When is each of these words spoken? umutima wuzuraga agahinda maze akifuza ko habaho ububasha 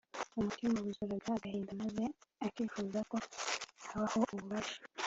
umutima 0.39 0.75
wuzuraga 0.83 1.29
agahinda 1.37 1.71
maze 1.81 2.03
akifuza 2.47 2.99
ko 3.09 3.15
habaho 3.89 4.19
ububasha 4.33 4.79